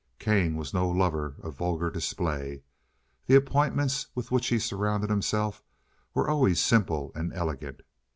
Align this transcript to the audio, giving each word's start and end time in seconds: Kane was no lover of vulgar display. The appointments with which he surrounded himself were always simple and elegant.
Kane 0.17 0.55
was 0.55 0.73
no 0.73 0.89
lover 0.89 1.35
of 1.43 1.57
vulgar 1.57 1.91
display. 1.91 2.63
The 3.27 3.35
appointments 3.35 4.07
with 4.15 4.31
which 4.31 4.47
he 4.47 4.57
surrounded 4.57 5.11
himself 5.11 5.61
were 6.15 6.27
always 6.27 6.59
simple 6.59 7.11
and 7.13 7.31
elegant. 7.33 7.81